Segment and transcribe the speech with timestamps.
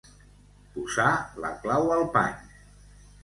[0.77, 1.09] Posar
[1.45, 2.39] la clau al pany.